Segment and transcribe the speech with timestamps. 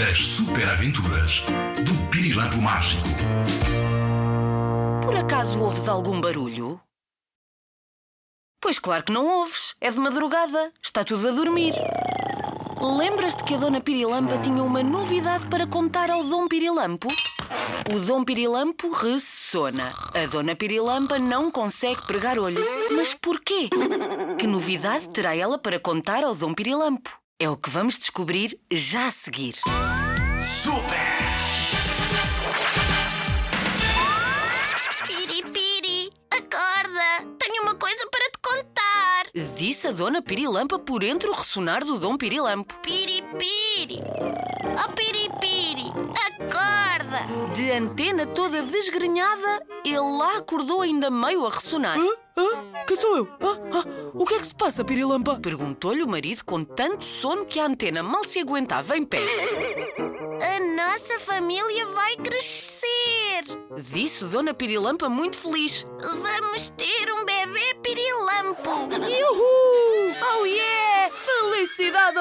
[0.00, 1.42] As super aventuras
[1.84, 3.02] do Pirilampo Mágico.
[5.02, 6.80] Por acaso ouves algum barulho?
[8.60, 9.74] Pois claro que não ouves.
[9.80, 10.72] É de madrugada.
[10.80, 11.74] Está tudo a dormir.
[12.80, 17.08] Lembras-te que a Dona Pirilampa tinha uma novidade para contar ao Dom Pirilampo?
[17.92, 19.92] O Dom Pirilampo ressona.
[20.14, 22.64] A Dona Pirilampa não consegue pregar olho.
[22.92, 23.68] Mas porquê?
[24.38, 27.10] Que novidade terá ela para contar ao Dom Pirilampo?
[27.40, 29.54] É o que vamos descobrir já a seguir.
[30.60, 30.98] Super!
[35.06, 37.36] Piripiri, acorda!
[37.38, 39.26] Tenho uma coisa para te contar!
[39.56, 42.74] Disse a Dona Pirilampa por entre o ressonar do Dom Pirilampo.
[42.80, 44.00] Piripiri!
[44.84, 45.92] Oh, Piripiri,
[46.26, 47.52] acorda!
[47.54, 51.96] De antena toda desgrenhada, ele lá acordou ainda meio a ressonar.
[51.96, 52.16] Ah,
[52.88, 53.28] quem sou eu?
[53.42, 53.84] Ah, ah,
[54.14, 55.38] o que é que se passa, Pirilampa?
[55.38, 59.18] Perguntou-lhe o marido com tanto sono que a antena mal se aguentava em pé.
[60.40, 62.88] A nossa família vai crescer!
[63.76, 65.86] Disse Dona Pirilampa muito feliz.
[66.00, 68.70] Vamos ter um bebê pirilampo!
[68.70, 70.14] Uhul!
[70.40, 71.12] Oh yeah!
[71.12, 72.18] Felicidade!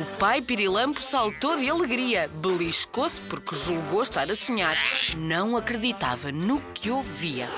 [0.00, 4.76] O pai Pirilampo saltou de alegria, beliscou-se porque julgou estar a sonhar.
[5.16, 7.48] Não acreditava no que ouvia.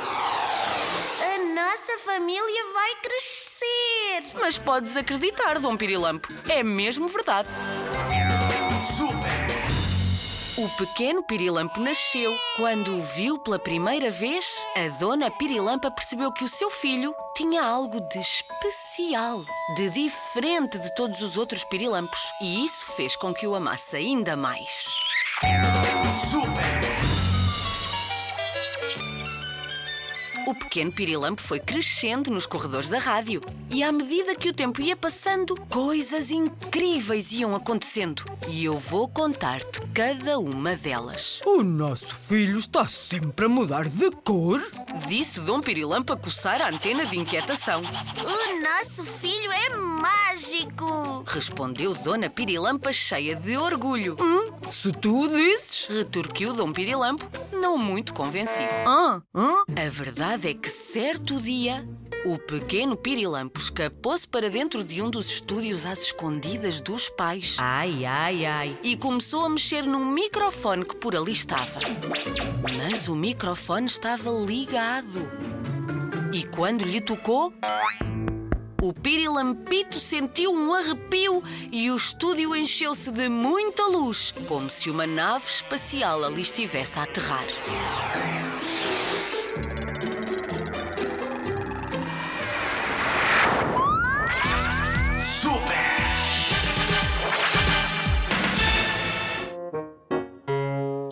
[1.64, 4.38] A nossa família vai crescer!
[4.38, 7.48] Mas podes acreditar, Dom Pirilampo, é mesmo verdade.
[10.58, 12.36] O pequeno Pirilampo nasceu.
[12.56, 14.44] Quando o viu pela primeira vez,
[14.76, 19.42] a dona Pirilampa percebeu que o seu filho tinha algo de especial,
[19.74, 22.20] de diferente de todos os outros Pirilampos.
[22.42, 25.03] E isso fez com que o amasse ainda mais.
[30.46, 33.40] O pequeno Pirilampo foi crescendo nos corredores da rádio.
[33.70, 38.24] E à medida que o tempo ia passando, coisas incríveis iam acontecendo.
[38.46, 41.40] E eu vou contar-te cada uma delas.
[41.46, 44.60] O nosso filho está sempre a mudar de cor.
[45.08, 47.80] Disse Dom Pirilampo a coçar a antena de inquietação.
[47.80, 51.24] O nosso filho é mágico!
[51.26, 54.14] Respondeu Dona Pirilampa cheia de orgulho.
[54.70, 55.86] Se tu o disses.
[55.88, 58.68] Retorquiu Dom Pirilampo, não muito convencido.
[58.86, 59.64] Ah, ah.
[59.68, 61.86] A verdade é que certo dia
[62.24, 67.56] o pequeno Pirilampo escapou-se para dentro de um dos estúdios às escondidas dos pais.
[67.60, 68.78] Ai, ai, ai.
[68.82, 71.78] E começou a mexer num microfone que por ali estava.
[72.76, 75.20] Mas o microfone estava ligado.
[76.32, 77.52] E quando lhe tocou,
[78.82, 85.06] o Pirilampito sentiu um arrepio e o estúdio encheu-se de muita luz, como se uma
[85.06, 87.46] nave espacial ali estivesse a aterrar.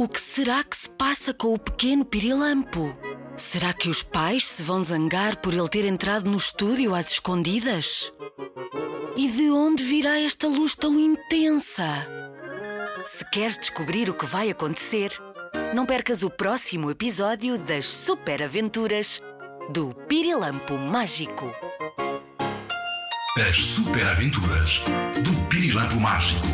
[0.02, 2.92] O que será que se passa com o pequeno Pirilampo?
[3.36, 8.12] Será que os pais se vão zangar por ele ter entrado no estúdio às escondidas?
[9.14, 12.04] E de onde virá esta luz tão intensa?
[13.04, 15.12] Se queres descobrir o que vai acontecer,
[15.72, 19.22] não percas o próximo episódio das Super Aventuras
[19.70, 21.54] do Pirilampo Mágico.
[23.48, 24.80] As super aventuras
[25.22, 26.48] do Pirilampo Mágico.